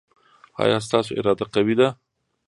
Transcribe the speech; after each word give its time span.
ایا 0.63 0.77
ستاسو 0.87 1.11
اراده 1.19 1.45
قوي 1.53 1.75
ده؟ 1.79 1.87